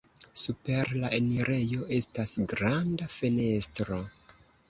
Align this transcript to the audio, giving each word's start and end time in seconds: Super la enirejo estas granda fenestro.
Super 0.43 0.87
la 1.01 1.11
enirejo 1.17 1.83
estas 1.99 2.33
granda 2.53 3.11
fenestro. 3.19 4.01